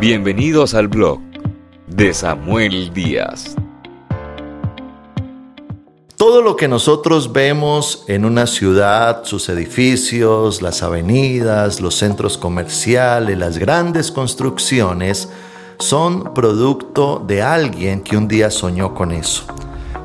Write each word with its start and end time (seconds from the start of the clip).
Bienvenidos 0.00 0.74
al 0.74 0.86
blog 0.86 1.18
de 1.88 2.14
Samuel 2.14 2.94
Díaz. 2.94 3.56
Todo 6.16 6.40
lo 6.40 6.54
que 6.54 6.68
nosotros 6.68 7.32
vemos 7.32 8.04
en 8.06 8.24
una 8.24 8.46
ciudad, 8.46 9.24
sus 9.24 9.48
edificios, 9.48 10.62
las 10.62 10.84
avenidas, 10.84 11.80
los 11.80 11.96
centros 11.96 12.38
comerciales, 12.38 13.36
las 13.36 13.58
grandes 13.58 14.12
construcciones, 14.12 15.30
son 15.80 16.32
producto 16.32 17.20
de 17.26 17.42
alguien 17.42 18.02
que 18.02 18.16
un 18.16 18.28
día 18.28 18.52
soñó 18.52 18.94
con 18.94 19.10
eso. 19.10 19.46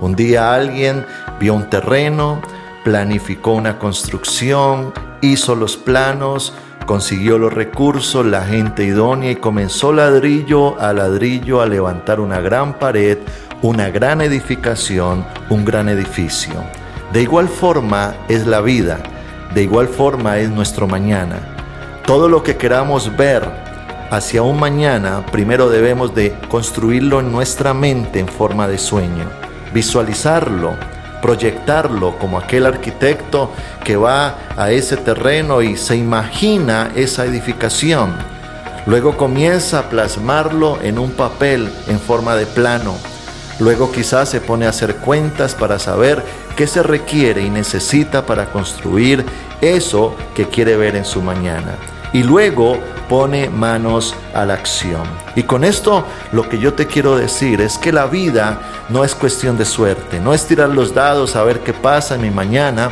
Un 0.00 0.16
día 0.16 0.54
alguien 0.54 1.04
vio 1.38 1.52
un 1.52 1.68
terreno, 1.68 2.40
planificó 2.82 3.52
una 3.52 3.78
construcción, 3.78 4.94
hizo 5.20 5.54
los 5.54 5.76
planos, 5.76 6.54
consiguió 6.82 7.38
los 7.38 7.52
recursos, 7.52 8.24
la 8.24 8.44
gente 8.44 8.84
idónea 8.84 9.30
y 9.30 9.36
comenzó 9.36 9.92
ladrillo 9.92 10.80
a 10.80 10.92
ladrillo 10.92 11.60
a 11.60 11.66
levantar 11.66 12.20
una 12.20 12.40
gran 12.40 12.78
pared, 12.78 13.18
una 13.62 13.90
gran 13.90 14.20
edificación, 14.20 15.24
un 15.48 15.64
gran 15.64 15.88
edificio. 15.88 16.54
De 17.12 17.22
igual 17.22 17.48
forma 17.48 18.14
es 18.28 18.46
la 18.46 18.60
vida, 18.60 18.98
de 19.54 19.62
igual 19.62 19.88
forma 19.88 20.38
es 20.38 20.50
nuestro 20.50 20.86
mañana. 20.86 21.36
Todo 22.06 22.28
lo 22.28 22.42
que 22.42 22.56
queramos 22.56 23.16
ver 23.16 23.48
hacia 24.10 24.42
un 24.42 24.58
mañana, 24.58 25.24
primero 25.26 25.70
debemos 25.70 26.14
de 26.14 26.34
construirlo 26.48 27.20
en 27.20 27.32
nuestra 27.32 27.74
mente 27.74 28.18
en 28.18 28.28
forma 28.28 28.68
de 28.68 28.78
sueño, 28.78 29.30
visualizarlo, 29.72 30.74
proyectarlo 31.22 32.18
como 32.18 32.36
aquel 32.36 32.66
arquitecto 32.66 33.50
que 33.82 33.96
va 33.96 34.36
a 34.56 34.70
ese 34.72 34.98
terreno 34.98 35.62
y 35.62 35.78
se 35.78 35.96
imagina 35.96 36.90
esa 36.94 37.24
edificación. 37.24 38.14
Luego 38.84 39.16
comienza 39.16 39.78
a 39.78 39.88
plasmarlo 39.88 40.78
en 40.82 40.98
un 40.98 41.12
papel 41.12 41.72
en 41.86 42.00
forma 42.00 42.34
de 42.34 42.46
plano. 42.46 42.96
Luego 43.60 43.92
quizás 43.92 44.28
se 44.28 44.40
pone 44.40 44.66
a 44.66 44.70
hacer 44.70 44.96
cuentas 44.96 45.54
para 45.54 45.78
saber 45.78 46.22
qué 46.56 46.66
se 46.66 46.82
requiere 46.82 47.42
y 47.42 47.50
necesita 47.50 48.26
para 48.26 48.46
construir 48.46 49.24
eso 49.60 50.16
que 50.34 50.48
quiere 50.48 50.76
ver 50.76 50.96
en 50.96 51.04
su 51.04 51.22
mañana. 51.22 51.76
Y 52.12 52.24
luego 52.24 52.78
pone 53.08 53.48
manos 53.48 54.14
a 54.34 54.44
la 54.44 54.54
acción. 54.54 55.02
Y 55.36 55.44
con 55.44 55.64
esto 55.64 56.04
lo 56.32 56.48
que 56.48 56.58
yo 56.58 56.74
te 56.74 56.86
quiero 56.86 57.16
decir 57.16 57.60
es 57.60 57.78
que 57.78 57.92
la 57.92 58.06
vida 58.06 58.60
no 58.88 59.04
es 59.04 59.14
cuestión 59.14 59.56
de 59.56 59.64
suerte, 59.64 60.20
no 60.20 60.34
es 60.34 60.46
tirar 60.46 60.68
los 60.68 60.94
dados 60.94 61.36
a 61.36 61.44
ver 61.44 61.60
qué 61.60 61.72
pasa 61.72 62.14
en 62.14 62.22
mi 62.22 62.30
mañana, 62.30 62.90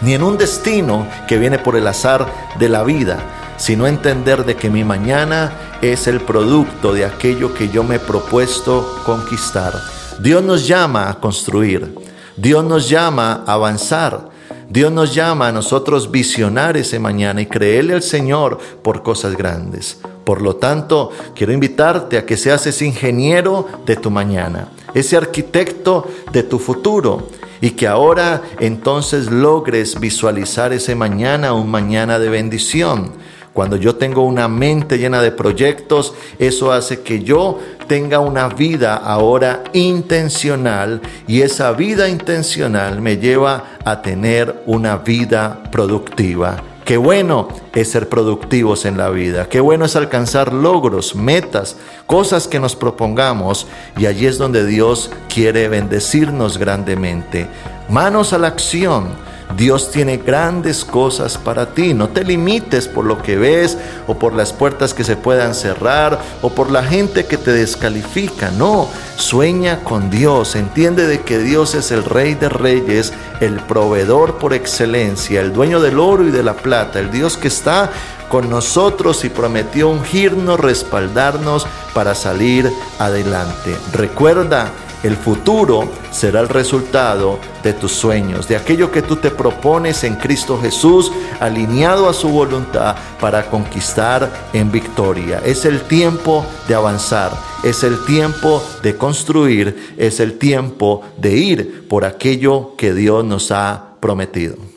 ni 0.00 0.14
en 0.14 0.22
un 0.22 0.38
destino 0.38 1.06
que 1.28 1.38
viene 1.38 1.58
por 1.58 1.76
el 1.76 1.86
azar 1.86 2.26
de 2.58 2.68
la 2.68 2.82
vida, 2.82 3.18
sino 3.56 3.86
entender 3.86 4.44
de 4.44 4.56
que 4.56 4.70
mi 4.70 4.84
mañana 4.84 5.52
es 5.82 6.06
el 6.06 6.20
producto 6.20 6.92
de 6.92 7.04
aquello 7.04 7.54
que 7.54 7.68
yo 7.68 7.84
me 7.84 7.96
he 7.96 8.00
propuesto 8.00 9.02
conquistar. 9.04 9.74
Dios 10.20 10.42
nos 10.42 10.66
llama 10.66 11.10
a 11.10 11.14
construir, 11.20 11.94
Dios 12.36 12.64
nos 12.64 12.88
llama 12.88 13.44
a 13.46 13.52
avanzar. 13.52 14.30
Dios 14.70 14.92
nos 14.92 15.12
llama 15.12 15.48
a 15.48 15.52
nosotros 15.52 16.12
visionar 16.12 16.76
ese 16.76 17.00
mañana 17.00 17.40
y 17.40 17.46
creerle 17.46 17.92
al 17.92 18.02
Señor 18.02 18.58
por 18.82 19.02
cosas 19.02 19.36
grandes. 19.36 19.98
Por 20.30 20.42
lo 20.42 20.54
tanto, 20.54 21.10
quiero 21.34 21.52
invitarte 21.52 22.16
a 22.16 22.24
que 22.24 22.36
seas 22.36 22.64
ese 22.64 22.86
ingeniero 22.86 23.66
de 23.84 23.96
tu 23.96 24.12
mañana, 24.12 24.68
ese 24.94 25.16
arquitecto 25.16 26.06
de 26.32 26.44
tu 26.44 26.60
futuro 26.60 27.26
y 27.60 27.72
que 27.72 27.88
ahora 27.88 28.40
entonces 28.60 29.28
logres 29.28 29.98
visualizar 29.98 30.72
ese 30.72 30.94
mañana, 30.94 31.52
un 31.52 31.68
mañana 31.68 32.20
de 32.20 32.28
bendición 32.28 33.10
cuando 33.52 33.74
yo 33.74 33.96
tengo 33.96 34.22
una 34.22 34.46
mente 34.46 34.98
llena 34.98 35.20
de 35.20 35.32
proyectos, 35.32 36.14
eso 36.38 36.70
hace 36.70 37.00
que 37.00 37.24
yo 37.24 37.58
tenga 37.88 38.20
una 38.20 38.48
vida 38.50 38.94
ahora 38.94 39.64
intencional 39.72 41.00
y 41.26 41.42
esa 41.42 41.72
vida 41.72 42.08
intencional 42.08 43.00
me 43.00 43.16
lleva 43.16 43.64
a 43.84 44.00
tener 44.00 44.62
una 44.66 44.98
vida 44.98 45.64
productiva. 45.72 46.69
Qué 46.90 46.96
bueno 46.96 47.46
es 47.72 47.92
ser 47.92 48.08
productivos 48.08 48.84
en 48.84 48.96
la 48.96 49.10
vida, 49.10 49.48
qué 49.48 49.60
bueno 49.60 49.84
es 49.84 49.94
alcanzar 49.94 50.52
logros, 50.52 51.14
metas, 51.14 51.76
cosas 52.06 52.48
que 52.48 52.58
nos 52.58 52.74
propongamos. 52.74 53.68
Y 53.96 54.06
allí 54.06 54.26
es 54.26 54.38
donde 54.38 54.66
Dios 54.66 55.12
quiere 55.32 55.68
bendecirnos 55.68 56.58
grandemente. 56.58 57.46
Manos 57.88 58.32
a 58.32 58.38
la 58.38 58.48
acción 58.48 59.10
Dios 59.56 59.90
tiene 59.90 60.18
grandes 60.18 60.84
cosas 60.84 61.36
para 61.38 61.74
ti. 61.74 61.94
No 61.94 62.08
te 62.08 62.24
limites 62.24 62.88
por 62.88 63.04
lo 63.04 63.22
que 63.22 63.36
ves 63.36 63.76
o 64.06 64.18
por 64.18 64.34
las 64.34 64.52
puertas 64.52 64.94
que 64.94 65.04
se 65.04 65.16
puedan 65.16 65.54
cerrar 65.54 66.20
o 66.42 66.50
por 66.50 66.70
la 66.70 66.82
gente 66.82 67.26
que 67.26 67.36
te 67.36 67.52
descalifica. 67.52 68.50
No, 68.50 68.88
sueña 69.16 69.80
con 69.84 70.10
Dios. 70.10 70.56
Entiende 70.56 71.06
de 71.06 71.20
que 71.20 71.38
Dios 71.38 71.74
es 71.74 71.90
el 71.90 72.04
rey 72.04 72.34
de 72.34 72.48
reyes, 72.48 73.12
el 73.40 73.60
proveedor 73.60 74.38
por 74.38 74.54
excelencia, 74.54 75.40
el 75.40 75.52
dueño 75.52 75.80
del 75.80 75.98
oro 75.98 76.26
y 76.26 76.30
de 76.30 76.42
la 76.42 76.54
plata, 76.54 77.00
el 77.00 77.10
Dios 77.10 77.36
que 77.36 77.48
está 77.48 77.90
con 78.28 78.48
nosotros 78.48 79.24
y 79.24 79.28
prometió 79.28 79.88
ungirnos, 79.88 80.60
respaldarnos 80.60 81.66
para 81.92 82.14
salir 82.14 82.70
adelante. 82.98 83.76
Recuerda 83.92 84.70
el 85.02 85.16
futuro 85.16 85.88
será 86.10 86.40
el 86.40 86.48
resultado 86.48 87.38
de 87.62 87.72
tus 87.72 87.92
sueños, 87.92 88.48
de 88.48 88.56
aquello 88.56 88.90
que 88.90 89.02
tú 89.02 89.16
te 89.16 89.30
propones 89.30 90.04
en 90.04 90.16
Cristo 90.16 90.58
Jesús, 90.60 91.10
alineado 91.40 92.08
a 92.08 92.14
su 92.14 92.28
voluntad 92.28 92.96
para 93.20 93.48
conquistar 93.48 94.30
en 94.52 94.70
victoria. 94.70 95.40
Es 95.44 95.64
el 95.64 95.82
tiempo 95.82 96.44
de 96.68 96.74
avanzar, 96.74 97.32
es 97.62 97.82
el 97.82 98.04
tiempo 98.04 98.62
de 98.82 98.96
construir, 98.96 99.94
es 99.96 100.20
el 100.20 100.38
tiempo 100.38 101.02
de 101.16 101.36
ir 101.36 101.88
por 101.88 102.04
aquello 102.04 102.74
que 102.76 102.92
Dios 102.92 103.24
nos 103.24 103.50
ha 103.50 103.96
prometido. 104.00 104.69